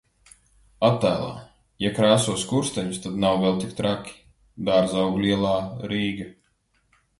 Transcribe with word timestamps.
Attēlā: 0.87 1.33
Ja 1.85 1.91
krāso 1.99 2.35
skursteņus, 2.45 3.01
tad 3.05 3.21
nav 3.25 3.39
vēl 3.45 3.61
tik 3.65 3.77
traki. 3.81 4.17
Dārzaugļu 4.71 5.31
ielā, 5.37 5.55
Rīga. 5.95 6.31